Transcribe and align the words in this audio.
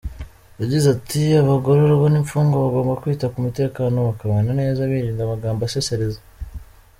Yagize 0.61 0.85
ati’’Abagororwa 0.95 2.07
n’imfungwa 2.09 2.57
bagomba 2.65 2.99
kwita 3.01 3.25
k’umutekano 3.31 3.97
bakabana 4.09 4.51
neza 4.61 4.89
birinda 4.91 5.21
amagambo 5.23 5.61
asesereza. 5.63 6.19